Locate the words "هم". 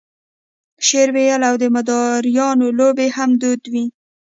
3.17-3.29